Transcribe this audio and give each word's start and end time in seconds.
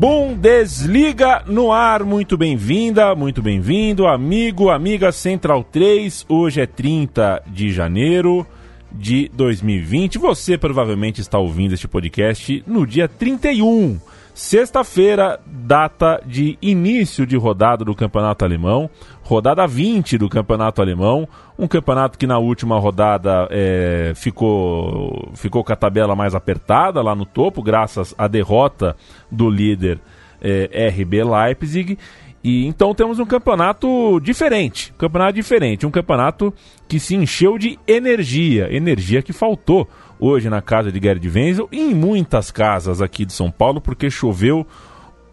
Bundesliga 0.00 1.44
no 1.46 1.70
ar, 1.70 2.04
muito 2.04 2.38
bem-vinda, 2.38 3.14
muito 3.14 3.42
bem-vindo, 3.42 4.06
amigo, 4.06 4.70
amiga 4.70 5.12
Central 5.12 5.62
3. 5.62 6.24
Hoje 6.26 6.62
é 6.62 6.66
30 6.66 7.42
de 7.46 7.70
janeiro 7.70 8.46
de 8.90 9.30
2020. 9.34 10.16
Você 10.16 10.56
provavelmente 10.56 11.20
está 11.20 11.38
ouvindo 11.38 11.74
este 11.74 11.86
podcast 11.86 12.64
no 12.66 12.86
dia 12.86 13.06
31, 13.08 14.00
sexta-feira, 14.40 15.38
data 15.44 16.18
de 16.24 16.56
início 16.62 17.26
de 17.26 17.36
rodada 17.36 17.84
do 17.84 17.94
Campeonato 17.94 18.42
Alemão, 18.42 18.88
rodada 19.22 19.66
20 19.66 20.16
do 20.16 20.30
Campeonato 20.30 20.80
Alemão, 20.80 21.28
um 21.58 21.68
campeonato 21.68 22.18
que 22.18 22.26
na 22.26 22.38
última 22.38 22.78
rodada 22.78 23.46
é, 23.50 24.14
ficou, 24.16 25.30
ficou 25.34 25.62
com 25.62 25.74
a 25.74 25.76
tabela 25.76 26.16
mais 26.16 26.34
apertada 26.34 27.02
lá 27.02 27.14
no 27.14 27.26
topo, 27.26 27.62
graças 27.62 28.14
à 28.16 28.26
derrota 28.26 28.96
do 29.30 29.50
líder 29.50 30.00
é, 30.40 30.88
RB 30.88 31.22
Leipzig. 31.22 31.98
E 32.42 32.66
então 32.66 32.94
temos 32.94 33.18
um 33.18 33.26
campeonato 33.26 34.18
diferente, 34.20 34.92
um 34.94 34.98
campeonato 34.98 35.34
diferente, 35.34 35.86
um 35.86 35.90
campeonato 35.90 36.52
que 36.88 36.98
se 36.98 37.14
encheu 37.14 37.58
de 37.58 37.78
energia, 37.86 38.74
energia 38.74 39.20
que 39.20 39.32
faltou 39.32 39.86
hoje 40.18 40.48
na 40.48 40.62
casa 40.62 40.90
de 40.90 40.98
Gerd 40.98 41.28
Wenzel 41.28 41.68
e 41.70 41.78
em 41.78 41.94
muitas 41.94 42.50
casas 42.50 43.02
aqui 43.02 43.26
de 43.26 43.32
São 43.34 43.50
Paulo, 43.50 43.80
porque 43.80 44.10
choveu 44.10 44.66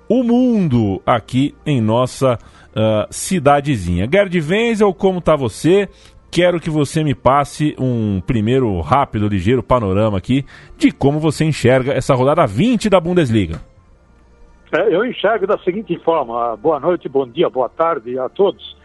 o 0.10 0.24
mundo 0.24 1.02
aqui 1.06 1.56
em 1.66 1.80
nossa 1.80 2.36
uh, 2.36 3.08
cidadezinha. 3.10 4.08
Gerd 4.12 4.40
Wenzel, 4.42 4.94
como 4.94 5.20
está 5.20 5.36
você? 5.36 5.88
Quero 6.30 6.60
que 6.60 6.70
você 6.70 7.06
me 7.06 7.16
passe 7.16 7.74
um 7.80 8.22
primeiro 8.22 8.82
rápido, 8.82 9.30
ligeiro 9.30 9.64
panorama 9.64 10.18
aqui 10.18 10.46
de 10.78 10.92
como 10.92 11.20
você 11.20 11.46
enxerga 11.46 11.94
essa 11.94 12.14
rodada 12.14 12.46
20 12.46 12.90
da 12.90 13.00
Bundesliga. 13.00 13.62
É, 14.72 14.94
eu 14.94 15.06
enxergo 15.06 15.48
da 15.48 15.58
seguinte 15.60 15.98
forma: 16.00 16.56
boa 16.58 16.80
noite, 16.80 17.08
bom 17.08 17.28
dia, 17.28 17.50
boa 17.50 17.70
tarde 17.70 18.17
a 18.20 18.28
todos. 18.30 18.78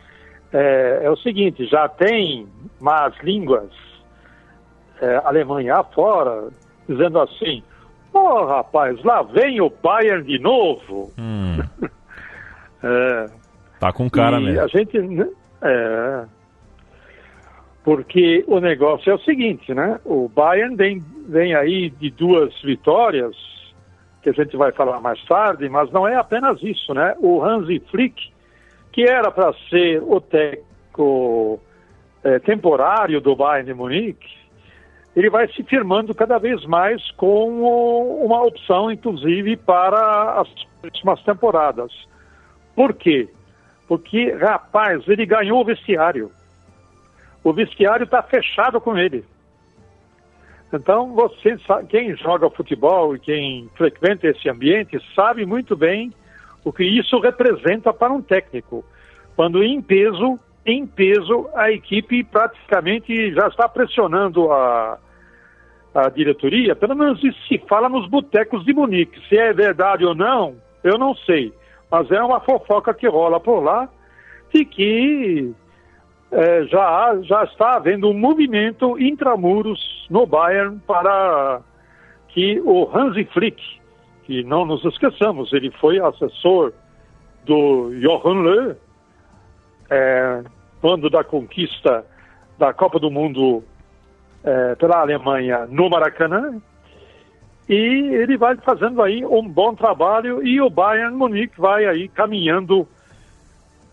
É, 0.52 1.00
é 1.02 1.10
o 1.10 1.16
seguinte: 1.16 1.66
já 1.66 1.88
tem 1.88 2.46
más 2.80 3.14
línguas 3.22 3.70
é, 5.02 5.20
Alemanha 5.24 5.78
afora 5.78 6.48
dizendo 6.88 7.20
assim: 7.20 7.62
oh, 8.14 8.44
rapaz, 8.44 9.02
lá 9.02 9.22
vem 9.22 9.60
o 9.60 9.68
Bayern 9.82 10.24
de 10.24 10.38
novo. 10.38 11.12
Hum. 11.18 11.58
é, 12.82 13.26
tá 13.80 13.92
com 13.92 14.08
cara 14.08 14.38
mesmo. 14.40 14.60
A 14.60 14.68
gente. 14.68 14.98
Né, 14.98 15.28
é, 15.62 16.24
porque 17.82 18.44
o 18.46 18.60
negócio 18.60 19.10
é 19.10 19.14
o 19.14 19.18
seguinte, 19.20 19.74
né? 19.74 19.98
O 20.04 20.28
Bayern 20.28 20.76
vem, 20.76 21.04
vem 21.28 21.52
aí 21.52 21.90
de 21.90 22.10
duas 22.10 22.54
vitórias 22.62 23.34
que 24.22 24.30
a 24.30 24.32
gente 24.32 24.56
vai 24.56 24.72
falar 24.72 25.00
mais 25.00 25.22
tarde, 25.24 25.68
mas 25.68 25.90
não 25.90 26.06
é 26.06 26.14
apenas 26.14 26.62
isso, 26.62 26.94
né? 26.94 27.14
O 27.18 27.42
Hansi 27.42 27.80
Flick, 27.90 28.32
que 28.92 29.02
era 29.02 29.30
para 29.30 29.52
ser 29.68 30.02
o 30.02 30.20
técnico 30.20 31.60
é, 32.22 32.38
temporário 32.38 33.20
do 33.20 33.34
Bayern 33.34 33.66
de 33.66 33.74
Munique, 33.74 34.42
ele 35.14 35.28
vai 35.28 35.48
se 35.48 35.62
firmando 35.64 36.14
cada 36.14 36.38
vez 36.38 36.64
mais 36.64 37.10
como 37.12 38.24
uma 38.24 38.42
opção, 38.44 38.90
inclusive, 38.90 39.56
para 39.56 40.40
as 40.40 40.48
próximas 40.80 41.22
temporadas. 41.22 41.92
Por 42.74 42.94
quê? 42.94 43.28
Porque, 43.86 44.32
rapaz, 44.32 45.06
ele 45.06 45.26
ganhou 45.26 45.60
o 45.60 45.64
vestiário. 45.64 46.30
O 47.44 47.52
vestiário 47.52 48.04
está 48.04 48.22
fechado 48.22 48.80
com 48.80 48.96
ele. 48.96 49.24
Então, 50.72 51.14
você 51.14 51.56
quem 51.88 52.16
joga 52.16 52.48
futebol 52.48 53.14
e 53.14 53.18
quem 53.18 53.68
frequenta 53.76 54.26
esse 54.28 54.48
ambiente 54.48 54.98
sabe 55.14 55.44
muito 55.44 55.76
bem 55.76 56.12
o 56.64 56.72
que 56.72 56.84
isso 56.84 57.18
representa 57.18 57.92
para 57.92 58.12
um 58.12 58.22
técnico. 58.22 58.84
Quando 59.36 59.62
em 59.62 59.82
peso, 59.82 60.38
em 60.64 60.86
peso, 60.86 61.48
a 61.54 61.70
equipe 61.70 62.24
praticamente 62.24 63.34
já 63.34 63.48
está 63.48 63.68
pressionando 63.68 64.50
a, 64.50 64.98
a 65.94 66.08
diretoria, 66.08 66.74
pelo 66.74 66.96
menos 66.96 67.22
isso 67.22 67.38
se 67.48 67.58
fala 67.68 67.88
nos 67.88 68.08
botecos 68.08 68.64
de 68.64 68.72
Munique. 68.72 69.20
Se 69.28 69.36
é 69.36 69.52
verdade 69.52 70.04
ou 70.06 70.14
não, 70.14 70.56
eu 70.82 70.96
não 70.98 71.14
sei. 71.14 71.52
Mas 71.90 72.10
é 72.10 72.22
uma 72.22 72.40
fofoca 72.40 72.94
que 72.94 73.06
rola 73.06 73.38
por 73.38 73.60
lá 73.60 73.88
de 74.54 74.64
que 74.64 75.52
é, 76.32 76.64
já, 76.64 77.18
já 77.22 77.44
está 77.44 77.76
havendo 77.76 78.08
um 78.08 78.18
movimento 78.18 78.98
intramuros 78.98 80.06
no 80.08 80.26
Bayern 80.26 80.80
para 80.86 81.60
que 82.28 82.58
o 82.64 82.88
Hansi 82.92 83.24
Flick, 83.26 83.62
que 84.24 84.42
não 84.42 84.64
nos 84.64 84.82
esqueçamos, 84.84 85.52
ele 85.52 85.70
foi 85.72 86.00
assessor 86.00 86.72
do 87.44 87.90
Johann 88.00 88.42
Löw, 88.42 88.76
é, 89.90 90.42
quando 90.80 91.10
da 91.10 91.22
conquista 91.22 92.04
da 92.58 92.72
Copa 92.72 92.98
do 92.98 93.10
Mundo 93.10 93.62
é, 94.42 94.74
pela 94.76 95.00
Alemanha 95.00 95.66
no 95.68 95.90
Maracanã, 95.90 96.58
e 97.68 97.74
ele 97.74 98.38
vai 98.38 98.56
fazendo 98.56 99.02
aí 99.02 99.24
um 99.24 99.46
bom 99.46 99.74
trabalho 99.74 100.44
e 100.46 100.60
o 100.60 100.70
Bayern 100.70 101.14
Munique 101.14 101.60
vai 101.60 101.84
aí 101.84 102.08
caminhando 102.08 102.88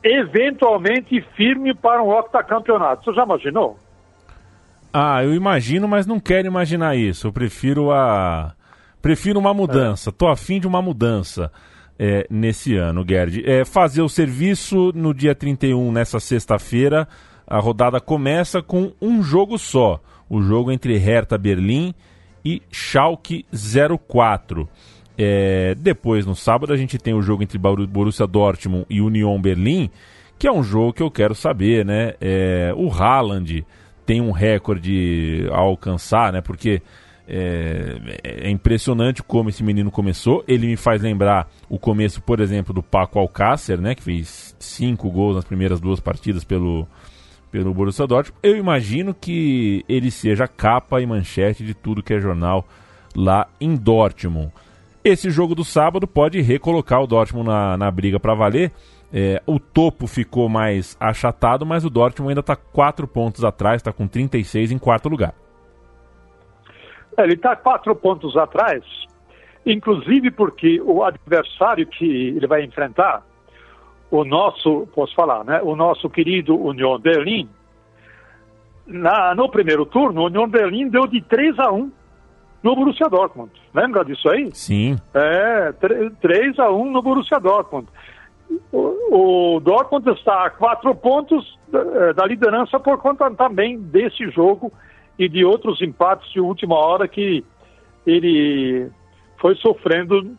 eventualmente 0.03 1.21
firme 1.35 1.73
para 1.73 2.01
um 2.01 2.09
octacampeonato. 2.09 3.05
Você 3.05 3.13
já 3.13 3.23
imaginou? 3.23 3.77
Ah, 4.93 5.23
eu 5.23 5.33
imagino, 5.35 5.87
mas 5.87 6.07
não 6.07 6.19
quero 6.19 6.47
imaginar 6.47 6.95
isso. 6.95 7.27
Eu 7.27 7.33
prefiro 7.33 7.91
a. 7.91 8.53
Prefiro 9.01 9.39
uma 9.39 9.53
mudança. 9.53 10.09
É. 10.09 10.13
Tô 10.13 10.27
afim 10.27 10.59
de 10.59 10.67
uma 10.67 10.81
mudança 10.81 11.51
é, 11.97 12.25
nesse 12.29 12.75
ano, 12.75 13.05
Gerd. 13.07 13.43
É, 13.45 13.63
fazer 13.63 14.01
o 14.01 14.09
serviço 14.09 14.91
no 14.95 15.13
dia 15.13 15.35
31, 15.35 15.91
nessa 15.91 16.19
sexta-feira. 16.19 17.07
A 17.45 17.59
rodada 17.59 17.99
começa 17.99 18.61
com 18.61 18.91
um 19.01 19.21
jogo 19.21 19.57
só. 19.57 19.99
O 20.29 20.41
jogo 20.41 20.71
entre 20.71 20.97
Hertha 20.97 21.37
Berlim 21.37 21.93
e 22.43 22.61
Schalke 22.71 23.45
04. 24.07 24.67
É, 25.21 25.75
depois, 25.75 26.25
no 26.25 26.33
sábado, 26.33 26.71
a 26.71 26.77
gente 26.77 26.97
tem 26.97 27.13
o 27.13 27.21
jogo 27.21 27.43
entre 27.43 27.57
Borussia 27.57 28.25
Dortmund 28.25 28.85
e 28.89 29.01
Union 29.01 29.37
Berlim, 29.41 29.89
que 30.37 30.47
é 30.47 30.51
um 30.51 30.63
jogo 30.63 30.93
que 30.93 31.03
eu 31.03 31.11
quero 31.11 31.35
saber, 31.35 31.85
né? 31.85 32.13
É, 32.21 32.71
o 32.73 32.89
Haaland 32.89 33.65
tem 34.05 34.21
um 34.21 34.31
recorde 34.31 35.45
a 35.51 35.57
alcançar, 35.57 36.31
né? 36.31 36.39
Porque 36.39 36.81
é, 37.27 37.97
é, 38.23 38.49
impressionante 38.49 39.21
como 39.21 39.49
esse 39.49 39.61
menino 39.61 39.91
começou. 39.91 40.41
Ele 40.47 40.67
me 40.67 40.77
faz 40.77 41.01
lembrar 41.01 41.51
o 41.67 41.77
começo, 41.77 42.21
por 42.21 42.39
exemplo, 42.39 42.73
do 42.73 42.81
Paco 42.81 43.19
Alcácer, 43.19 43.81
né? 43.81 43.95
Que 43.95 44.01
fez 44.01 44.55
cinco 44.57 45.11
gols 45.11 45.35
nas 45.35 45.43
primeiras 45.43 45.81
duas 45.81 45.99
partidas 45.99 46.45
pelo, 46.45 46.87
pelo 47.51 47.73
Borussia 47.73 48.07
Dortmund. 48.07 48.39
Eu 48.41 48.55
imagino 48.55 49.13
que 49.13 49.83
ele 49.89 50.09
seja 50.11 50.47
capa 50.47 51.01
e 51.01 51.05
manchete 51.05 51.65
de 51.65 51.73
tudo 51.73 52.01
que 52.01 52.13
é 52.13 52.21
jornal 52.21 52.65
lá 53.13 53.49
em 53.59 53.75
Dortmund. 53.75 54.53
Esse 55.03 55.29
jogo 55.29 55.55
do 55.55 55.63
sábado 55.63 56.07
pode 56.07 56.41
recolocar 56.41 57.01
o 57.01 57.07
Dortmund 57.07 57.47
na, 57.47 57.77
na 57.77 57.89
briga 57.89 58.19
para 58.19 58.33
valer. 58.33 58.71
É, 59.11 59.41
o 59.45 59.59
topo 59.59 60.05
ficou 60.05 60.47
mais 60.49 60.95
achatado, 60.99 61.65
mas 61.65 61.83
o 61.83 61.89
Dortmund 61.89 62.31
ainda 62.31 62.41
está 62.41 62.55
4 62.55 63.07
pontos 63.07 63.43
atrás, 63.43 63.77
está 63.77 63.91
com 63.91 64.07
36 64.07 64.71
em 64.71 64.77
quarto 64.77 65.09
lugar. 65.09 65.33
Ele 67.23 67.33
está 67.33 67.55
quatro 67.55 67.95
pontos 67.95 68.37
atrás, 68.37 68.83
inclusive 69.65 70.31
porque 70.31 70.79
o 70.81 71.03
adversário 71.03 71.85
que 71.85 72.05
ele 72.05 72.47
vai 72.47 72.63
enfrentar, 72.63 73.25
o 74.09 74.23
nosso, 74.23 74.87
posso 74.95 75.13
falar, 75.13 75.43
né? 75.43 75.61
O 75.61 75.75
nosso 75.75 76.09
querido 76.09 76.57
Union 76.57 76.97
Berlim, 76.97 77.49
na, 78.87 79.35
no 79.35 79.49
primeiro 79.49 79.85
turno, 79.85 80.21
o 80.21 80.25
Union 80.25 80.47
Berlim 80.47 80.87
deu 80.89 81.05
de 81.05 81.21
3 81.21 81.59
a 81.59 81.71
1 81.71 81.91
no 82.61 82.75
Borussia 82.75 83.07
Dortmund. 83.07 83.51
Lembra 83.73 84.03
disso 84.03 84.29
aí? 84.29 84.49
Sim. 84.53 84.97
É, 85.13 85.71
3 86.21 86.59
a 86.59 86.71
1 86.71 86.91
no 86.91 87.01
Borussia 87.01 87.39
Dortmund. 87.39 87.87
O, 88.71 89.55
o 89.55 89.59
Dortmund 89.59 90.09
está 90.11 90.45
a 90.45 90.49
quatro 90.49 90.93
pontos 90.95 91.57
da, 91.67 91.79
é, 91.79 92.13
da, 92.13 92.25
liderança 92.25 92.79
por 92.79 92.97
conta 92.97 93.29
também 93.31 93.79
desse 93.79 94.29
jogo 94.31 94.71
e 95.17 95.29
de 95.29 95.45
outros 95.45 95.81
empates 95.81 96.31
de 96.31 96.39
última 96.39 96.75
hora 96.75 97.07
que 97.07 97.43
ele 98.05 98.89
foi 99.37 99.55
sofrendo 99.55 100.35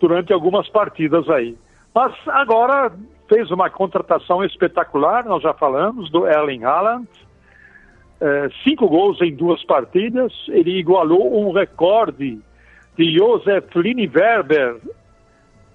durante 0.00 0.32
algumas 0.32 0.68
partidas 0.68 1.28
aí. 1.30 1.56
Mas 1.94 2.12
agora 2.26 2.92
fez 3.28 3.50
uma 3.50 3.70
contratação 3.70 4.44
espetacular, 4.44 5.24
nós 5.24 5.42
já 5.42 5.54
falamos, 5.54 6.10
do 6.10 6.26
Erling 6.26 6.64
Haaland. 6.64 7.08
É, 8.24 8.48
cinco 8.62 8.88
gols 8.88 9.20
em 9.20 9.34
duas 9.34 9.64
partidas. 9.64 10.32
Ele 10.46 10.78
igualou 10.78 11.44
um 11.44 11.50
recorde 11.50 12.38
de 12.96 13.18
Josef 13.18 13.76
Liniverber, 13.76 14.76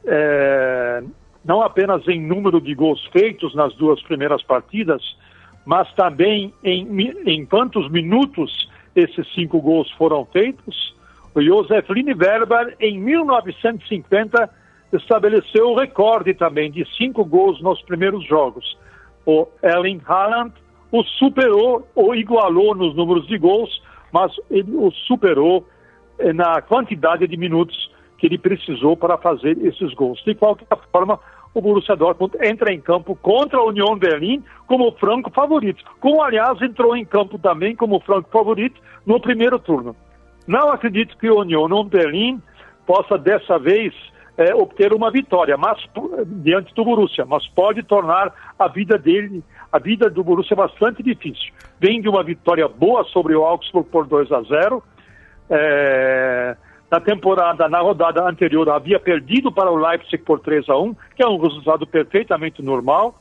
é, 0.06 1.04
não 1.44 1.62
apenas 1.62 2.08
em 2.08 2.22
número 2.22 2.62
de 2.62 2.74
gols 2.74 3.06
feitos 3.08 3.54
nas 3.54 3.76
duas 3.76 4.02
primeiras 4.02 4.42
partidas, 4.44 5.04
mas 5.66 5.92
também 5.94 6.54
em, 6.64 6.88
em 7.26 7.46
quantos 7.46 7.92
minutos 7.92 8.70
esses 8.96 9.28
cinco 9.34 9.60
gols 9.60 9.92
foram 9.92 10.24
feitos. 10.24 10.96
O 11.36 11.42
Josef 11.42 11.92
Liniverber, 11.92 12.78
em 12.80 12.98
1950, 12.98 14.50
estabeleceu 14.94 15.72
o 15.72 15.76
recorde 15.76 16.34
também 16.34 16.72
de 16.72 16.88
cinco 16.96 17.26
gols 17.26 17.62
nos 17.62 17.82
primeiros 17.82 18.26
jogos. 18.26 18.78
O 19.26 19.50
Erling 19.62 20.00
Haaland 20.08 20.54
o 20.92 21.04
superou 21.04 21.88
ou 21.96 22.16
igualou 22.16 22.76
nos 22.76 22.96
números 22.96 23.28
de 23.28 23.38
gols, 23.38 23.82
mas 24.12 24.32
ele 24.50 24.76
o 24.76 24.92
superou 24.92 25.66
eh, 26.20 26.34
na 26.34 26.62
quantidade 26.62 27.28
de 27.28 27.38
minutos 27.38 27.92
que 28.18 28.26
ele 28.26 28.38
precisou 28.38 28.96
para 28.98 29.18
fazer 29.18 29.58
esses 29.66 29.94
gols. 29.94 30.22
De 30.24 30.34
qualquer 30.34 30.66
forma, 30.92 31.20
o 31.54 31.62
Borussia 31.62 31.96
Dortmund 31.96 32.36
entra 32.42 32.74
em 32.74 32.80
campo 32.80 33.16
contra 33.16 33.60
a 33.60 33.66
União 33.66 33.98
Berlim 33.98 34.44
como 34.66 34.92
franco 34.94 35.32
favorito, 35.32 35.84
como 36.00 36.22
aliás 36.22 36.62
entrou 36.62 36.96
em 36.96 37.06
campo 37.06 37.38
também 37.38 37.76
como 37.76 38.00
franco 38.00 38.30
favorito 38.32 38.80
no 39.06 39.20
primeiro 39.20 39.60
turno. 39.60 39.96
Não 40.48 40.70
acredito 40.70 41.18
que 41.18 41.28
a 41.28 41.34
União 41.34 41.84
Berlim 41.84 42.42
possa 42.86 43.18
dessa 43.18 43.60
vez 43.60 43.94
é, 44.38 44.54
obter 44.54 44.94
uma 44.94 45.10
vitória, 45.10 45.58
mas 45.58 45.80
diante 46.26 46.74
do 46.76 46.86
Borussia, 46.86 47.26
mas 47.26 47.46
pode 47.48 47.82
tornar 47.84 48.32
a 48.58 48.68
vida 48.68 48.98
dele, 48.98 49.44
a 49.72 49.80
vida 49.80 50.10
do 50.10 50.24
Borussia 50.24 50.56
bastante 50.56 51.02
difícil. 51.02 51.52
Vem 51.80 52.00
de 52.00 52.08
uma 52.08 52.24
vitória 52.24 52.68
boa 52.68 53.04
sobre 53.06 53.36
o 53.36 53.44
Augsburg 53.44 53.90
por 53.90 54.06
2 54.06 54.32
a 54.32 54.42
0. 54.44 54.84
É, 55.50 56.56
na 56.90 57.00
temporada, 57.00 57.68
na 57.68 57.80
rodada 57.80 58.24
anterior, 58.24 58.70
havia 58.70 59.00
perdido 59.00 59.52
para 59.52 59.72
o 59.72 59.76
Leipzig 59.76 60.20
por 60.20 60.40
3 60.40 60.70
a 60.70 60.78
1, 60.78 60.96
que 61.16 61.24
é 61.24 61.28
um 61.28 61.40
resultado 61.40 61.88
perfeitamente 61.88 62.62
normal. 62.62 63.20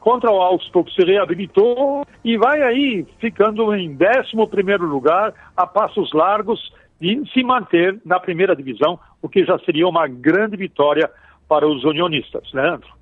Contra 0.00 0.30
o 0.30 0.40
Augsburg 0.40 0.90
se 0.92 1.04
reabilitou 1.04 2.06
e 2.24 2.38
vai 2.38 2.62
aí 2.62 3.06
ficando 3.20 3.74
em 3.74 3.90
11 3.90 4.50
primeiro 4.50 4.86
lugar, 4.86 5.34
a 5.56 5.66
passos 5.66 6.12
largos, 6.12 6.72
de 7.00 7.22
se 7.32 7.42
manter 7.42 8.00
na 8.04 8.18
primeira 8.18 8.54
divisão, 8.54 8.98
o 9.22 9.28
que 9.28 9.44
já 9.44 9.58
seria 9.60 9.86
uma 9.86 10.06
grande 10.06 10.56
vitória 10.56 11.10
para 11.48 11.66
os 11.66 11.84
unionistas, 11.84 12.52
Leandro. 12.52 12.88
Né, 12.88 12.98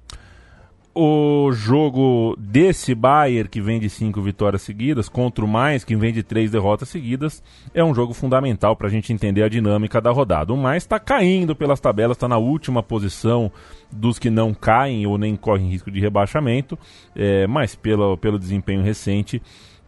o 0.98 1.52
jogo 1.52 2.34
desse 2.38 2.94
Bayern, 2.94 3.50
que 3.50 3.60
vem 3.60 3.78
de 3.78 3.90
cinco 3.90 4.22
vitórias 4.22 4.62
seguidas, 4.62 5.10
contra 5.10 5.44
o 5.44 5.48
Mais, 5.48 5.84
que 5.84 5.94
vem 5.94 6.10
de 6.10 6.22
três 6.22 6.50
derrotas 6.50 6.88
seguidas, 6.88 7.44
é 7.74 7.84
um 7.84 7.94
jogo 7.94 8.14
fundamental 8.14 8.74
para 8.74 8.86
a 8.86 8.90
gente 8.90 9.12
entender 9.12 9.42
a 9.42 9.48
dinâmica 9.48 10.00
da 10.00 10.10
rodada. 10.10 10.54
O 10.54 10.56
Mais 10.56 10.84
está 10.84 10.98
caindo 10.98 11.54
pelas 11.54 11.80
tabelas, 11.80 12.16
está 12.16 12.26
na 12.26 12.38
última 12.38 12.82
posição 12.82 13.52
dos 13.92 14.18
que 14.18 14.30
não 14.30 14.54
caem 14.54 15.06
ou 15.06 15.18
nem 15.18 15.36
correm 15.36 15.68
risco 15.68 15.90
de 15.90 16.00
rebaixamento, 16.00 16.78
é, 17.14 17.46
mas 17.46 17.74
pelo, 17.74 18.16
pelo 18.16 18.38
desempenho 18.38 18.82
recente 18.82 19.42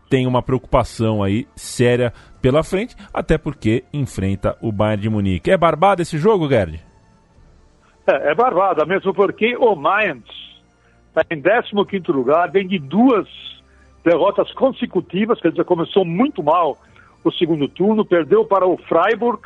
tem 0.09 0.27
uma 0.27 0.43
preocupação 0.43 1.23
aí 1.23 1.47
séria 1.55 2.13
pela 2.41 2.63
frente, 2.63 2.97
até 3.13 3.37
porque 3.37 3.85
enfrenta 3.93 4.57
o 4.61 4.73
Bayern 4.73 5.03
de 5.03 5.11
Munique. 5.11 5.51
É 5.51 5.57
barbado 5.57 6.03
esse 6.03 6.19
jogo, 6.19 6.49
Gerd? 6.49 6.81
É, 8.07 8.31
é 8.31 8.35
barbada, 8.35 8.87
mesmo 8.87 9.13
porque 9.13 9.57
o 9.57 9.75
Mainz 9.75 10.25
está 11.09 11.23
em 11.31 11.41
15 11.41 12.13
lugar, 12.13 12.51
vem 12.51 12.67
de 12.67 12.79
duas 12.79 13.29
derrotas 14.05 14.53
consecutivas, 14.55 15.41
quer 15.41 15.51
dizer, 15.51 15.65
começou 15.65 16.05
muito 16.05 16.43
mal 16.43 16.79
o 17.25 17.33
segundo 17.33 17.69
turno, 17.69 18.05
perdeu 18.05 18.45
para 18.45 18.67
o 18.67 18.77
Freiburg 18.77 19.43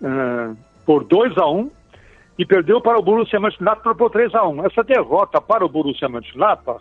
uh, 0.00 0.56
por 0.86 1.04
2 1.04 1.36
a 1.36 1.46
1 1.46 1.70
e 2.38 2.46
perdeu 2.46 2.80
para 2.80 2.98
o 2.98 3.02
Borussia 3.02 3.38
Mönchengladbach 3.38 3.96
por 3.96 4.10
3 4.10 4.34
a 4.34 4.46
1 4.46 4.66
Essa 4.66 4.82
derrota 4.82 5.40
para 5.40 5.64
o 5.64 5.68
Borussia 5.68 6.08
Mönchengladbach 6.08 6.80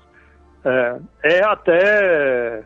é, 0.65 1.00
é 1.24 1.44
até 1.44 2.63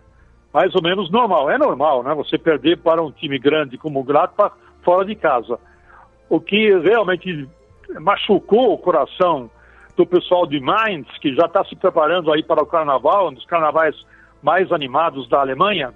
mais 0.54 0.74
ou 0.76 0.82
menos 0.82 1.12
normal. 1.12 1.50
É 1.50 1.58
normal, 1.58 2.04
né? 2.04 2.14
Você 2.16 2.38
perder 2.38 2.78
para 2.78 3.02
um 3.02 3.12
time 3.12 3.38
grande 3.38 3.78
como 3.78 4.00
o 4.00 4.04
Gladbach 4.04 4.56
fora 4.84 5.06
de 5.06 5.16
casa. 5.16 5.60
O 6.30 6.40
que 6.40 6.78
realmente 6.80 7.48
machucou 8.00 8.74
o 8.74 8.78
coração 8.78 9.50
do 9.96 10.06
pessoal 10.06 10.46
de 10.46 10.60
Mainz, 10.60 11.08
que 11.20 11.34
já 11.36 11.46
está 11.46 11.64
se 11.66 11.76
preparando 11.76 12.32
aí 12.32 12.44
para 12.44 12.62
o 12.62 12.66
carnaval, 12.66 13.30
um 13.30 13.34
dos 13.34 13.46
carnavais 13.46 13.96
mais 14.42 14.72
animados 14.72 15.28
da 15.28 15.40
Alemanha, 15.40 15.94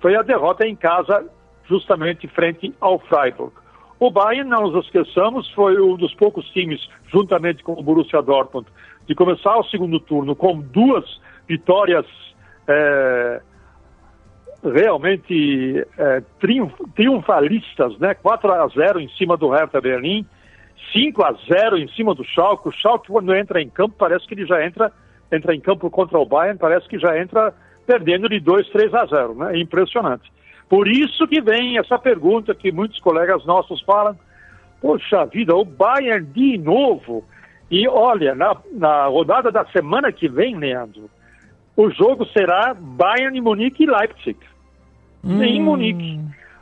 foi 0.00 0.16
a 0.16 0.22
derrota 0.22 0.66
em 0.66 0.74
casa, 0.74 1.24
justamente 1.64 2.26
frente 2.28 2.74
ao 2.80 2.98
Freiburg. 2.98 3.52
O 4.00 4.10
Bayern, 4.10 4.48
não 4.48 4.70
nos 4.70 4.84
esqueçamos, 4.84 5.50
foi 5.50 5.80
um 5.80 5.96
dos 5.96 6.14
poucos 6.14 6.48
times, 6.50 6.80
juntamente 7.12 7.64
com 7.64 7.72
o 7.72 7.82
Borussia 7.82 8.22
Dortmund, 8.22 8.68
de 9.06 9.14
começar 9.14 9.56
o 9.56 9.64
segundo 9.64 9.98
turno 9.98 10.36
com 10.36 10.60
duas 10.60 11.04
vitórias 11.48 12.06
é, 12.68 13.40
realmente 14.62 15.84
é, 15.96 16.22
triunf, 16.38 16.72
triunfalistas, 16.94 17.98
né? 17.98 18.14
4 18.14 18.52
a 18.52 18.68
0 18.68 19.00
em 19.00 19.08
cima 19.10 19.36
do 19.36 19.48
Hertha 19.48 19.80
Berlim, 19.80 20.24
5 20.92 21.24
a 21.24 21.32
0 21.32 21.78
em 21.78 21.88
cima 21.88 22.14
do 22.14 22.24
Schalke. 22.24 22.68
O 22.68 22.72
Schalke 22.72 23.08
quando 23.08 23.34
entra 23.34 23.60
em 23.60 23.68
campo 23.68 23.94
parece 23.98 24.26
que 24.26 24.34
ele 24.34 24.46
já 24.46 24.64
entra 24.64 24.92
entra 25.30 25.54
em 25.54 25.60
campo 25.60 25.90
contra 25.90 26.18
o 26.18 26.24
Bayern, 26.24 26.58
parece 26.58 26.88
que 26.88 26.98
já 26.98 27.18
entra 27.20 27.52
perdendo 27.86 28.28
de 28.28 28.40
2, 28.40 28.68
3 28.70 28.94
a 28.94 29.06
0, 29.06 29.34
né? 29.34 29.58
Impressionante. 29.58 30.30
Por 30.68 30.86
isso 30.86 31.26
que 31.26 31.40
vem 31.40 31.78
essa 31.78 31.98
pergunta 31.98 32.54
que 32.54 32.70
muitos 32.70 33.00
colegas 33.00 33.44
nossos 33.46 33.80
falam: 33.82 34.16
Poxa 34.80 35.24
vida, 35.24 35.54
o 35.56 35.64
Bayern 35.64 36.26
de 36.26 36.58
novo. 36.58 37.24
E 37.70 37.86
olha, 37.88 38.34
na, 38.34 38.56
na 38.72 39.06
rodada 39.06 39.50
da 39.50 39.64
semana 39.66 40.10
que 40.10 40.28
vem, 40.28 40.56
Leandro, 40.56 41.10
o 41.76 41.90
jogo 41.90 42.26
será 42.26 42.74
Bayern, 42.74 43.40
Munique 43.40 43.84
e 43.84 43.86
Leipzig. 43.86 44.38
Hum. 45.24 45.42
Em 45.42 45.62
Munique. 45.62 46.20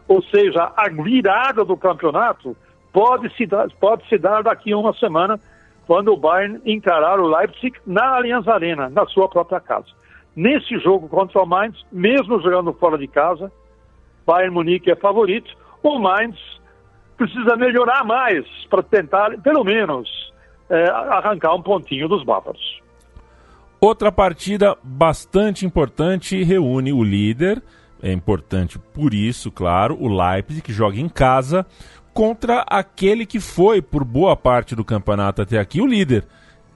Ou 0.09 0.23
seja, 0.23 0.73
a 0.77 0.89
virada 0.89 1.65
do 1.65 1.77
campeonato 1.77 2.57
pode 2.93 3.35
se, 3.37 3.47
dar, 3.47 3.69
pode 3.81 4.09
se 4.09 4.19
dar 4.19 4.43
daqui 4.43 4.73
a 4.73 4.79
uma 4.79 4.95
semana, 4.95 5.39
quando 5.87 6.13
o 6.13 6.17
Bayern 6.17 6.61
encarar 6.65 7.21
o 7.21 7.29
Leipzig 7.29 7.77
na 7.87 8.17
Allianz 8.17 8.49
Arena, 8.49 8.89
na 8.89 9.05
sua 9.07 9.29
própria 9.29 9.61
casa. 9.61 9.89
Nesse 10.35 10.79
jogo 10.79 11.09
contra 11.09 11.43
o 11.43 11.47
Mainz, 11.47 11.77
mesmo 11.91 12.41
jogando 12.41 12.73
fora 12.73 12.99
de 12.99 13.07
casa, 13.07 13.51
Bayern 14.27 14.53
Munique 14.53 14.91
é 14.91 14.97
favorito. 14.97 15.51
O 15.83 15.99
Mainz 15.99 16.37
precisa 17.17 17.57
melhorar 17.57 18.05
mais 18.05 18.45
para 18.69 18.83
tentar, 18.83 19.39
pelo 19.39 19.65
menos, 19.65 20.09
é, 20.69 20.89
arrancar 20.91 21.55
um 21.55 21.63
pontinho 21.63 22.09
dos 22.09 22.25
bávaros. 22.25 22.81
Outra 23.81 24.11
partida 24.11 24.77
bastante 24.83 25.65
importante 25.65 26.43
reúne 26.43 26.93
o 26.93 27.05
líder, 27.05 27.63
é 28.03 28.13
importante 28.13 28.79
por 28.79 29.15
isso, 29.15 29.51
claro, 29.51 29.97
o 30.01 30.09
Leipzig, 30.09 30.63
que 30.63 30.73
joga 30.73 30.99
em 30.99 31.09
casa, 31.09 31.65
contra 32.13 32.65
aquele 32.67 33.27
que 33.27 33.39
foi, 33.39 33.83
por 33.83 34.03
boa 34.03 34.35
parte 34.35 34.75
do 34.75 34.85
campeonato 34.85 35.43
até 35.43 35.59
aqui, 35.59 35.81
o 35.81 35.87
líder. 35.87 36.25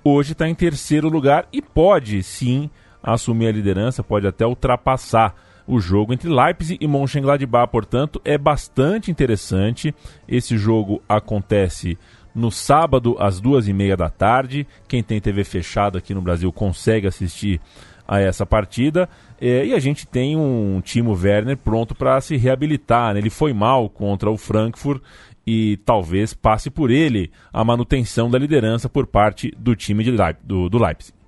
Hoje 0.05 0.33
está 0.33 0.49
em 0.49 0.55
terceiro 0.55 1.09
lugar 1.09 1.47
e 1.53 1.61
pode 1.61 2.23
sim 2.23 2.71
assumir 3.03 3.49
a 3.49 3.53
liderança, 3.53 4.05
pode 4.05 4.27
até 4.27 4.47
ultrapassar 4.47 5.35
o 5.71 5.79
jogo 5.79 6.13
entre 6.13 6.29
Leipzig 6.29 6.79
e 6.81 6.89
Mönchengladbach, 6.89 7.71
portanto, 7.71 8.21
é 8.25 8.37
bastante 8.37 9.11
interessante. 9.11 9.95
Esse 10.27 10.59
jogo 10.59 11.01
acontece 11.09 11.97
no 12.35 12.51
sábado, 12.51 13.17
às 13.21 13.41
duas 13.41 13.69
e 13.69 13.73
meia 13.73 13.97
da 13.97 14.11
tarde. 14.11 14.67
Quem 14.89 15.01
tem 15.01 15.21
TV 15.21 15.45
fechada 15.45 15.99
aqui 15.99 16.13
no 16.13 16.21
Brasil 16.21 16.53
consegue 16.53 17.07
assistir 17.07 17.61
a 18.07 18.19
essa 18.19 18.45
partida. 18.45 19.09
É, 19.41 19.65
e 19.65 19.73
a 19.73 19.79
gente 19.79 20.09
tem 20.09 20.37
um 20.37 20.81
Timo 20.81 21.13
Werner 21.13 21.57
pronto 21.57 21.95
para 21.95 22.21
se 22.21 22.37
reabilitar. 22.37 23.15
Né? 23.15 23.21
Ele 23.21 23.31
foi 23.31 23.53
mal 23.53 23.89
contra 23.89 24.29
o 24.29 24.37
Frankfurt 24.37 25.01
e 25.47 25.77
talvez 25.85 26.35
passe 26.35 26.69
por 26.69 26.91
ele 26.91 27.31
a 27.53 27.63
manutenção 27.63 28.29
da 28.29 28.39
liderança 28.39 28.89
por 28.89 29.07
parte 29.07 29.53
do 29.57 29.77
time 29.77 30.03
de 30.03 30.11
Leip 30.11 30.41
do, 30.43 30.69
do 30.69 30.83
Leipzig. 30.83 31.20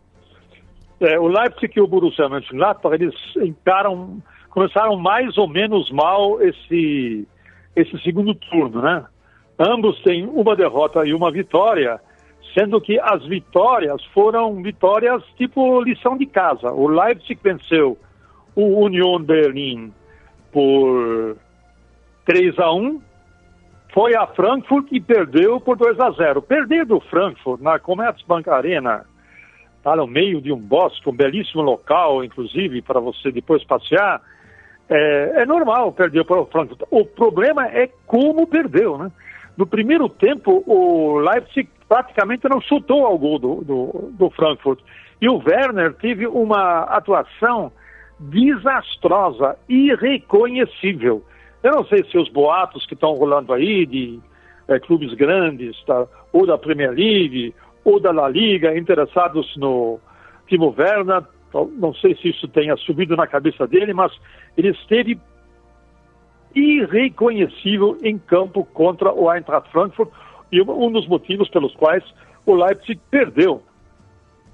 É, 1.02 1.18
o 1.18 1.26
Leipzig 1.26 1.73
e 1.76 1.80
o 1.80 1.87
Borussia 1.87 2.28
Mönchengladbach, 2.28 2.94
eles 2.94 3.14
começaram 4.50 4.97
mais 4.97 5.37
ou 5.37 5.49
menos 5.49 5.90
mal 5.90 6.40
esse, 6.40 7.26
esse 7.75 7.99
segundo 8.02 8.35
turno, 8.35 8.80
né? 8.80 9.04
Ambos 9.59 10.00
têm 10.02 10.25
uma 10.26 10.54
derrota 10.54 11.04
e 11.04 11.12
uma 11.12 11.30
vitória, 11.32 12.00
sendo 12.54 12.80
que 12.80 13.00
as 13.00 13.25
vitórias 13.26 14.04
foram 14.06 14.62
vitórias 14.62 15.23
tipo 15.37 15.82
lição 15.82 16.16
de 16.16 16.26
casa. 16.26 16.71
O 16.73 16.87
Leipzig 16.87 17.38
venceu 17.42 17.99
o 18.54 18.85
Union 18.85 19.21
Berlin 19.23 19.92
por 20.52 21.37
3 22.26 22.59
a 22.61 22.73
1 22.73 23.00
foi 23.92 24.14
a 24.14 24.26
Frankfurt 24.26 24.87
e 24.90 25.00
perdeu 25.00 25.61
por 25.61 25.76
2 25.76 26.00
a 26.00 26.11
0. 26.12 26.42
Perder 26.42 26.87
do 26.87 27.00
Frankfurt 27.00 27.61
na 27.61 27.78
Commerzbank 27.78 28.49
Arena, 28.49 29.04
tá 29.83 29.97
no 29.97 30.07
meio 30.07 30.41
de 30.41 30.53
um 30.53 30.59
bosque, 30.59 31.09
um 31.09 31.17
belíssimo 31.17 31.62
local, 31.62 32.23
inclusive, 32.23 32.81
para 32.83 33.01
você 33.01 33.31
depois 33.33 33.65
passear, 33.65 34.21
é, 34.89 35.43
é, 35.43 35.47
normal 35.47 35.93
perder 35.93 36.25
para 36.25 36.41
o 36.41 36.47
Frankfurt. 36.47 36.83
O 36.91 37.05
problema 37.05 37.67
é 37.67 37.89
como 38.07 38.47
perdeu, 38.47 38.99
né? 38.99 39.11
No 39.57 39.67
primeiro 39.67 40.09
tempo, 40.09 40.62
o 40.67 41.19
Leipzig 41.19 41.69
praticamente 41.89 42.49
não 42.49 42.61
chutou 42.61 43.05
ao 43.05 43.19
gol 43.19 43.39
do, 43.39 43.57
do, 43.62 44.11
do 44.12 44.31
Frankfurt. 44.31 44.81
E 45.21 45.29
o 45.29 45.43
Werner 45.45 45.95
teve 45.95 46.27
uma 46.27 46.81
atuação 46.85 47.71
desastrosa, 48.19 49.57
irreconhecível. 49.69 51.23
Eu 51.62 51.73
não 51.73 51.85
sei 51.85 52.03
se 52.05 52.17
os 52.17 52.29
boatos 52.29 52.87
que 52.87 52.95
estão 52.95 53.12
rolando 53.12 53.53
aí 53.53 53.85
de 53.85 54.21
é, 54.69 54.79
clubes 54.79 55.12
grandes, 55.15 55.77
tá, 55.85 56.07
ou 56.33 56.47
da 56.47 56.57
Premier 56.57 56.91
League, 56.91 57.55
ou 57.85 58.01
da 58.01 58.12
La 58.12 58.29
Liga, 58.29 58.77
interessados 58.77 59.57
no 59.57 59.99
Timo 60.47 60.75
Werner, 60.77 61.23
não 61.79 61.95
sei 61.95 62.17
se 62.17 62.29
isso 62.29 62.49
tenha 62.49 62.77
subido 62.77 63.17
na 63.17 63.27
cabeça 63.27 63.67
dele, 63.67 63.93
mas 63.93 64.12
ele 64.57 64.71
esteve 64.71 65.19
irreconhecível 66.55 67.99
em 68.03 68.19
campo 68.19 68.65
contra 68.65 69.12
o 69.12 69.33
Eintracht 69.33 69.71
Frankfurt 69.71 70.11
e 70.51 70.61
um 70.61 70.91
dos 70.91 71.07
motivos 71.09 71.49
pelos 71.49 71.75
quais 71.75 72.05
o 72.45 72.55
Leipzig 72.55 73.01
perdeu 73.11 73.62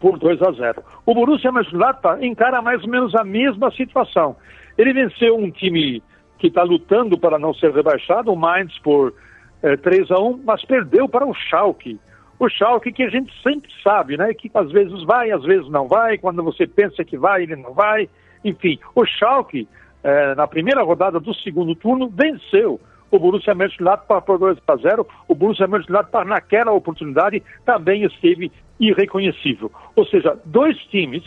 por 0.00 0.18
2 0.18 0.40
a 0.42 0.52
0. 0.52 0.82
O 1.04 1.14
Borussia 1.14 1.50
Mönchengladbach 1.50 2.24
encara 2.24 2.62
mais 2.62 2.82
ou 2.84 2.88
menos 2.88 3.14
a 3.14 3.24
mesma 3.24 3.70
situação. 3.72 4.36
Ele 4.76 4.92
venceu 4.92 5.36
um 5.36 5.50
time 5.50 6.02
que 6.38 6.46
está 6.46 6.62
lutando 6.62 7.18
para 7.18 7.38
não 7.38 7.52
ser 7.52 7.72
rebaixado, 7.72 8.32
o 8.32 8.36
Mainz 8.36 8.78
por 8.78 9.12
é, 9.60 9.72
eh, 9.72 9.76
3 9.76 10.10
a 10.12 10.20
1 10.20 10.42
mas 10.44 10.64
perdeu 10.64 11.08
para 11.08 11.26
o 11.26 11.34
Schalke. 11.34 11.98
O 12.38 12.48
Schalke 12.48 12.92
que 12.92 13.02
a 13.02 13.10
gente 13.10 13.32
sempre 13.42 13.70
sabe, 13.82 14.16
né? 14.16 14.32
Que 14.32 14.50
às 14.54 14.70
vezes 14.70 15.02
vai, 15.04 15.30
às 15.30 15.42
vezes 15.42 15.68
não 15.70 15.88
vai, 15.88 16.18
quando 16.18 16.42
você 16.42 16.66
pensa 16.66 17.04
que 17.04 17.18
vai, 17.18 17.42
ele 17.42 17.56
não 17.56 17.74
vai. 17.74 18.08
Enfim, 18.44 18.78
o 18.94 19.04
Schalke, 19.04 19.68
é, 20.02 20.34
na 20.34 20.46
primeira 20.46 20.82
rodada 20.82 21.18
do 21.18 21.34
segundo 21.34 21.74
turno, 21.74 22.08
venceu 22.08 22.80
o 23.10 23.18
Borussia 23.18 23.54
Mönchengladbach 23.54 24.24
por 24.24 24.38
2 24.38 24.58
a 24.66 24.76
0. 24.76 25.06
O 25.26 25.34
Borussia 25.34 25.66
Mönchengladbach 25.66 26.28
naquela 26.28 26.72
oportunidade 26.72 27.42
também 27.64 28.04
esteve 28.04 28.52
irreconhecível. 28.78 29.72
Ou 29.96 30.06
seja, 30.06 30.38
dois 30.44 30.76
times 30.86 31.24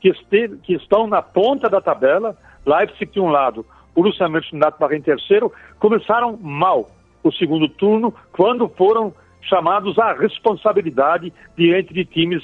que, 0.00 0.08
esteve, 0.08 0.56
que 0.58 0.74
estão 0.74 1.06
na 1.06 1.20
ponta 1.20 1.68
da 1.68 1.80
tabela, 1.80 2.36
Leipzig 2.64 3.12
de 3.12 3.20
um 3.20 3.28
lado, 3.28 3.66
Borussia 3.94 4.28
Mönchengladbach 4.28 4.94
em 4.94 5.02
terceiro, 5.02 5.52
começaram 5.78 6.38
mal 6.40 6.88
o 7.22 7.32
segundo 7.32 7.68
turno, 7.68 8.14
quando 8.32 8.68
foram 8.68 9.12
chamados 9.42 9.98
à 9.98 10.12
responsabilidade 10.12 11.32
diante 11.56 11.92
de 11.92 12.04
times 12.04 12.42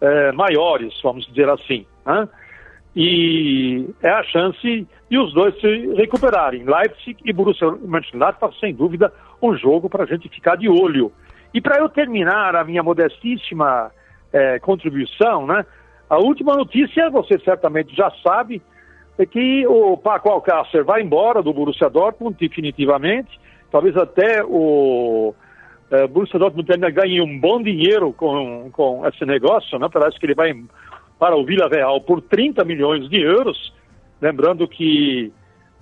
eh, 0.00 0.32
maiores, 0.32 0.94
vamos 1.02 1.26
dizer 1.26 1.48
assim. 1.48 1.86
Né? 2.06 2.28
E 2.94 3.88
é 4.02 4.10
a 4.10 4.22
chance 4.24 4.86
de 5.10 5.18
os 5.18 5.32
dois 5.32 5.58
se 5.60 5.94
recuperarem. 5.94 6.64
Leipzig 6.64 7.16
e 7.24 7.32
Borussia 7.32 7.70
Mönchengladbach, 7.70 8.58
sem 8.58 8.74
dúvida, 8.74 9.12
um 9.42 9.56
jogo 9.56 9.88
para 9.88 10.04
a 10.04 10.06
gente 10.06 10.28
ficar 10.28 10.56
de 10.56 10.68
olho. 10.68 11.12
E 11.52 11.60
para 11.60 11.78
eu 11.78 11.88
terminar 11.88 12.56
a 12.56 12.64
minha 12.64 12.82
modestíssima 12.82 13.90
eh, 14.32 14.58
contribuição, 14.58 15.46
né? 15.46 15.64
A 16.10 16.18
última 16.18 16.54
notícia, 16.54 17.10
você 17.10 17.38
certamente 17.40 17.94
já 17.94 18.10
sabe, 18.22 18.62
é 19.18 19.26
que 19.26 19.66
o 19.66 19.96
Paco 19.96 20.30
Alcácer 20.30 20.84
vai 20.84 21.02
embora 21.02 21.42
do 21.42 21.52
Borussia 21.52 21.90
Dortmund 21.90 22.36
definitivamente. 22.38 23.38
Talvez 23.70 23.96
até 23.96 24.42
o 24.44 25.34
é, 25.90 26.06
Borussia 26.06 26.38
Dortmund 26.38 26.70
ainda 26.70 26.90
ganhe 26.90 27.20
um 27.20 27.38
bom 27.38 27.62
dinheiro 27.62 28.12
com, 28.12 28.70
com 28.72 29.06
esse 29.06 29.24
negócio, 29.24 29.78
né? 29.78 29.88
Parece 29.92 30.18
que 30.18 30.26
ele 30.26 30.34
vai 30.34 30.54
para 31.18 31.36
o 31.36 31.44
Vila 31.44 31.68
Real 31.68 32.00
por 32.00 32.20
30 32.20 32.64
milhões 32.64 33.08
de 33.08 33.20
euros. 33.20 33.72
Lembrando 34.20 34.68
que 34.68 35.32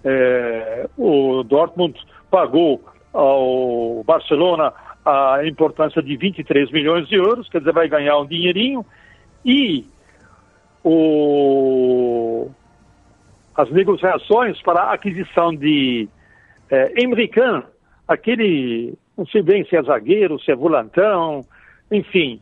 é, 0.05 0.89
o 0.97 1.43
Dortmund 1.43 1.99
pagou 2.31 2.83
ao 3.13 4.05
Barcelona 4.05 4.73
a 5.05 5.47
importância 5.47 6.03
de 6.03 6.17
23 6.17 6.71
milhões 6.71 7.09
de 7.09 7.17
euros, 7.17 7.49
quer 7.49 7.59
dizer, 7.59 7.73
vai 7.73 7.89
ganhar 7.89 8.19
um 8.19 8.27
dinheirinho. 8.27 8.85
E 9.45 9.87
o 10.85 12.51
as 13.57 13.71
negociações 13.71 14.61
para 14.63 14.83
a 14.83 14.93
aquisição 14.93 15.55
de 15.55 16.09
é, 16.71 16.93
aquele, 18.07 18.95
não 19.17 19.27
sei 19.27 19.43
bem 19.43 19.65
se 19.65 19.77
é 19.77 19.83
zagueiro, 19.83 20.41
se 20.41 20.51
é 20.51 20.57
volantão, 20.57 21.45
enfim, 21.91 22.41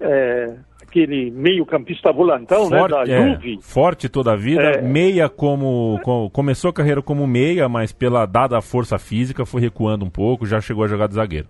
é, 0.00 0.56
aquele 0.82 1.30
meio-campista 1.30 2.12
volantão 2.12 2.68
né, 2.68 2.78
forte, 2.78 2.94
né, 2.94 3.04
da 3.04 3.12
é, 3.12 3.34
Juve. 3.34 3.58
forte 3.62 4.08
toda 4.08 4.32
a 4.32 4.36
vida, 4.36 4.62
é, 4.62 4.82
meia 4.82 5.28
como, 5.28 6.00
com, 6.02 6.28
começou 6.30 6.70
a 6.70 6.74
carreira 6.74 7.00
como 7.00 7.26
meia, 7.26 7.68
mas 7.68 7.92
pela 7.92 8.26
dada 8.26 8.60
força 8.60 8.98
física 8.98 9.46
foi 9.46 9.60
recuando 9.60 10.04
um 10.04 10.10
pouco, 10.10 10.46
já 10.46 10.60
chegou 10.60 10.84
a 10.84 10.88
jogar 10.88 11.06
de 11.06 11.14
zagueiro. 11.14 11.48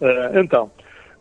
É, 0.00 0.40
então, 0.40 0.70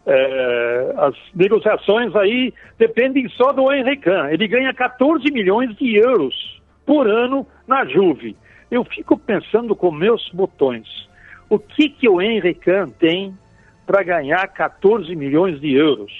é, 0.06 0.94
as 0.98 1.16
negociações 1.36 2.16
aí 2.16 2.54
dependem 2.80 3.28
só 3.30 3.52
do 3.52 3.72
Henrique. 3.72 4.10
Ele 4.32 4.48
ganha 4.48 4.74
14 4.74 5.30
milhões 5.32 5.76
de 5.76 5.98
euros 5.98 6.62
por 6.86 7.08
ano 7.08 7.46
na 7.68 7.86
Juve. 7.86 8.36
Eu 8.72 8.84
fico 8.86 9.18
pensando 9.18 9.76
com 9.76 9.92
meus 9.92 10.30
botões, 10.30 11.07
o 11.50 11.60
que, 11.60 11.90
que 11.90 12.10
o 12.10 12.22
Henrique 12.22 12.72
tem 13.00 13.38
para 13.86 14.04
ganhar 14.04 14.48
14 14.50 15.16
milhões 15.16 15.60
de 15.62 15.74
euros 15.74 16.12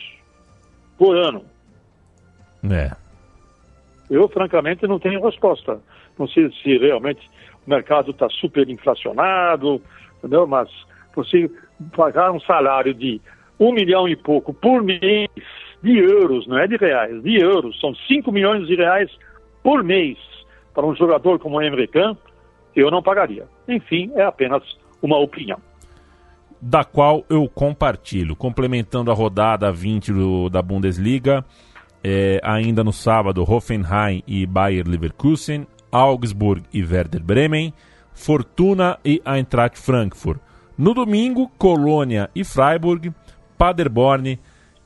por 0.98 1.18
ano? 1.18 1.44
É. 2.70 2.92
Eu, 4.10 4.28
francamente, 4.30 4.88
não 4.88 5.00
tenho 5.00 5.24
resposta. 5.24 5.80
Não 6.18 6.28
sei 6.28 6.50
se 6.64 6.78
realmente 6.78 7.30
o 7.66 7.70
mercado 7.70 8.12
está 8.12 8.30
super 8.30 8.68
inflacionado, 8.70 9.82
entendeu? 10.18 10.48
Mas 10.48 10.70
você 11.14 11.52
pagar 11.96 12.32
um 12.32 12.40
salário 12.40 12.94
de 12.94 13.22
um 13.60 13.74
milhão 13.74 14.08
e 14.08 14.16
pouco 14.16 14.54
por 14.54 14.82
mês 14.82 15.30
de 15.84 15.98
euros, 15.98 16.48
não 16.48 16.58
é 16.58 16.68
de 16.68 16.78
reais, 16.78 17.22
de 17.22 17.40
euros, 17.40 17.80
são 17.80 17.94
5 17.94 18.32
milhões 18.32 18.66
de 18.68 18.76
reais 18.76 19.12
por 19.62 19.84
mês 19.84 20.18
para 20.74 20.86
um 20.86 20.96
jogador 20.96 21.40
como 21.40 21.58
o 21.58 21.62
Emre 21.62 21.88
Can, 21.88 22.16
eu 22.76 22.90
não 22.92 23.02
pagaria. 23.02 23.48
Enfim, 23.68 24.12
é 24.16 24.24
apenas 24.24 24.64
uma 25.02 25.18
opinião. 25.18 25.60
Da 26.62 26.84
qual 26.84 27.24
eu 27.30 27.48
compartilho. 27.48 28.36
Complementando 28.36 29.12
a 29.12 29.14
rodada 29.14 29.72
20 29.72 30.12
do, 30.12 30.50
da 30.50 30.62
Bundesliga, 30.62 31.46
é, 32.04 32.40
ainda 32.44 32.84
no 32.84 32.94
sábado, 32.94 33.44
Hoffenheim 33.48 34.24
e 34.26 34.46
Bayer 34.46 34.88
Leverkusen, 34.88 35.68
Augsburg 35.92 36.64
e 36.74 36.84
Werder 36.84 37.24
Bremen, 37.24 37.74
Fortuna 38.14 38.98
e 39.06 39.22
Eintracht 39.26 39.78
Frankfurt. 39.78 40.40
No 40.78 40.94
domingo, 40.94 41.50
Colônia 41.58 42.30
e 42.36 42.44
Freiburg, 42.44 43.12
Paderborn 43.58 44.40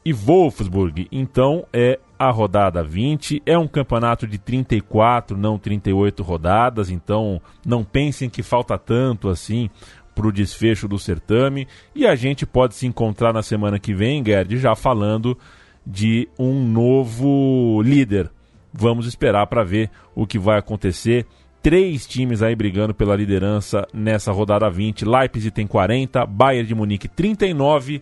e 0.03 0.13
Wolfsburg. 0.13 1.07
Então 1.11 1.65
é 1.71 1.99
a 2.17 2.29
rodada 2.29 2.83
20. 2.83 3.41
É 3.45 3.57
um 3.57 3.67
campeonato 3.67 4.27
de 4.27 4.37
34, 4.37 5.35
não 5.35 5.57
38 5.57 6.21
rodadas, 6.23 6.89
então 6.89 7.41
não 7.65 7.83
pensem 7.83 8.29
que 8.29 8.43
falta 8.43 8.77
tanto 8.77 9.27
assim 9.27 9.69
para 10.13 10.27
o 10.27 10.31
desfecho 10.31 10.87
do 10.87 10.99
certame. 10.99 11.67
E 11.95 12.05
a 12.05 12.15
gente 12.15 12.45
pode 12.45 12.75
se 12.75 12.85
encontrar 12.85 13.33
na 13.33 13.41
semana 13.41 13.79
que 13.79 13.93
vem, 13.93 14.23
Gerd, 14.23 14.57
já 14.57 14.75
falando 14.75 15.37
de 15.85 16.27
um 16.37 16.53
novo 16.65 17.81
líder. 17.83 18.29
Vamos 18.73 19.05
esperar 19.05 19.47
para 19.47 19.63
ver 19.63 19.89
o 20.15 20.25
que 20.25 20.39
vai 20.39 20.57
acontecer. 20.57 21.25
Três 21.61 22.07
times 22.07 22.41
aí 22.41 22.55
brigando 22.55 22.93
pela 22.93 23.15
liderança 23.15 23.87
nessa 23.93 24.31
rodada 24.31 24.69
20. 24.69 25.05
Leipzig 25.05 25.51
tem 25.51 25.67
40, 25.67 26.25
Bayern 26.25 26.67
de 26.67 26.73
Munique 26.73 27.07
39, 27.07 28.01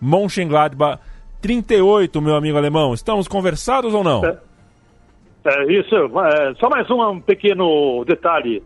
Mönchengladbach 0.00 1.00
38, 1.44 2.22
meu 2.22 2.36
amigo 2.36 2.56
alemão. 2.56 2.94
Estamos 2.94 3.28
conversados 3.28 3.92
ou 3.92 4.02
não? 4.02 4.24
É, 4.24 5.72
isso, 5.72 5.94
é, 5.94 6.54
só 6.54 6.70
mais 6.70 6.90
um, 6.90 7.02
um 7.10 7.20
pequeno 7.20 8.02
detalhe. 8.06 8.62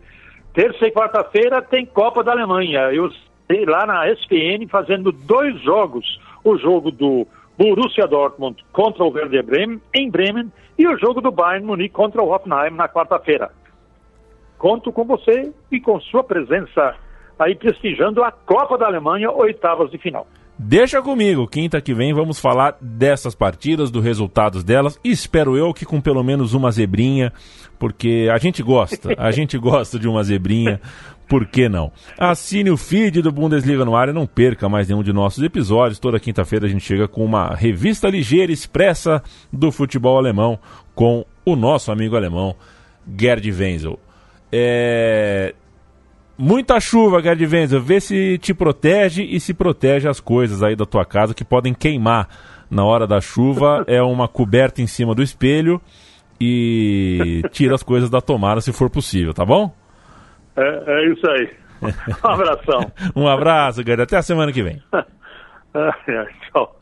Terça 0.59 0.87
e 0.87 0.91
quarta-feira 0.91 1.61
tem 1.61 1.85
Copa 1.85 2.21
da 2.21 2.33
Alemanha. 2.33 2.91
Eu 2.91 3.09
sei 3.47 3.63
lá 3.63 3.85
na 3.85 4.11
SPN 4.11 4.67
fazendo 4.67 5.09
dois 5.09 5.57
jogos. 5.61 6.19
O 6.43 6.57
jogo 6.57 6.91
do 6.91 7.25
Borussia 7.57 8.05
Dortmund 8.05 8.61
contra 8.73 9.05
o 9.05 9.09
Werder 9.09 9.41
Bremen, 9.41 9.81
em 9.93 10.11
Bremen, 10.11 10.51
e 10.77 10.85
o 10.85 10.97
jogo 10.97 11.21
do 11.21 11.31
Bayern 11.31 11.65
Munique 11.65 11.95
contra 11.95 12.21
o 12.21 12.29
Hoffenheim 12.29 12.71
na 12.71 12.89
quarta-feira. 12.89 13.53
Conto 14.57 14.91
com 14.91 15.05
você 15.05 15.53
e 15.71 15.79
com 15.79 15.97
sua 16.01 16.25
presença 16.25 16.93
aí 17.39 17.55
prestigiando 17.55 18.21
a 18.21 18.29
Copa 18.29 18.77
da 18.77 18.85
Alemanha, 18.85 19.31
oitavas 19.31 19.89
de 19.89 19.97
final. 19.97 20.27
Deixa 20.61 21.01
comigo, 21.01 21.47
quinta 21.47 21.79
que 21.79 21.93
vem 21.93 22.13
vamos 22.13 22.37
falar 22.37 22.75
dessas 22.81 23.33
partidas, 23.33 23.89
dos 23.89 24.03
resultados 24.03 24.61
delas. 24.61 24.99
Espero 25.01 25.55
eu 25.55 25.73
que 25.73 25.85
com 25.85 26.01
pelo 26.01 26.21
menos 26.21 26.53
uma 26.53 26.69
zebrinha, 26.69 27.31
porque 27.79 28.27
a 28.29 28.37
gente 28.37 28.61
gosta, 28.61 29.15
a 29.17 29.31
gente 29.31 29.55
gosta 29.57 29.97
de 29.97 30.05
uma 30.05 30.21
zebrinha, 30.21 30.81
por 31.29 31.45
que 31.45 31.69
não? 31.69 31.93
Assine 32.17 32.69
o 32.69 32.75
feed 32.75 33.21
do 33.21 33.31
Bundesliga 33.31 33.85
no 33.85 33.95
ar 33.95 34.09
e 34.09 34.13
não 34.13 34.27
perca 34.27 34.67
mais 34.67 34.89
nenhum 34.89 35.01
de 35.01 35.13
nossos 35.13 35.41
episódios. 35.41 35.97
Toda 35.97 36.19
quinta-feira 36.19 36.65
a 36.65 36.69
gente 36.69 36.83
chega 36.83 37.07
com 37.07 37.23
uma 37.23 37.55
revista 37.55 38.09
ligeira, 38.09 38.51
expressa 38.51 39.23
do 39.53 39.71
futebol 39.71 40.17
alemão, 40.17 40.59
com 40.93 41.25
o 41.45 41.55
nosso 41.55 41.89
amigo 41.89 42.17
alemão, 42.17 42.53
Gerd 43.17 43.49
Wenzel. 43.49 43.97
É... 44.51 45.55
Muita 46.41 46.79
chuva, 46.79 47.21
Gerd 47.21 47.45
Wenzel. 47.45 47.81
Vê 47.81 47.99
se 47.99 48.37
te 48.37 48.53
protege 48.53 49.23
e 49.23 49.41
se 49.41 49.53
protege 49.53 50.07
as 50.07 50.21
coisas 50.21 50.63
aí 50.63 50.73
da 50.73 50.85
tua 50.85 51.03
casa 51.03 51.33
que 51.33 51.43
podem 51.43 51.73
queimar 51.73 52.29
na 52.71 52.85
hora 52.85 53.05
da 53.05 53.19
chuva. 53.19 53.83
É 53.89 54.01
uma 54.01 54.25
coberta 54.25 54.81
em 54.81 54.87
cima 54.87 55.13
do 55.13 55.21
espelho 55.21 55.81
e 56.39 57.41
tira 57.51 57.75
as 57.75 57.83
coisas 57.83 58.09
da 58.09 58.21
tomada 58.21 58.61
se 58.61 58.71
for 58.71 58.89
possível, 58.89 59.33
tá 59.33 59.43
bom? 59.43 59.75
É, 60.55 60.83
é 60.87 61.11
isso 61.11 61.29
aí. 61.29 61.49
Um 62.23 62.29
abração. 62.29 62.91
um 63.15 63.27
abraço, 63.27 63.83
Gerd. 63.83 64.01
Até 64.01 64.15
a 64.15 64.21
semana 64.21 64.53
que 64.53 64.63
vem. 64.63 64.81
É, 65.71 66.25
tchau. 66.49 66.78